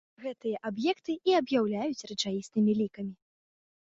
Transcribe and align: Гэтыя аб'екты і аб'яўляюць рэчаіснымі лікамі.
Гэтыя 0.21 0.59
аб'екты 0.69 1.13
і 1.31 1.35
аб'яўляюць 1.41 2.05
рэчаіснымі 2.11 2.71
лікамі. 2.83 3.13